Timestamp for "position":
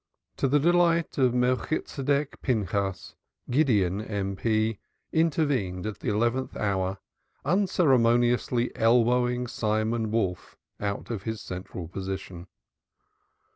11.87-12.47